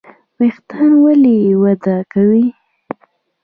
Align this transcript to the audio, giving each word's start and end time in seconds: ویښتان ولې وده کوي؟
ویښتان 0.39 0.89
ولې 1.03 1.35
وده 1.61 1.97
کوي؟ 2.11 2.47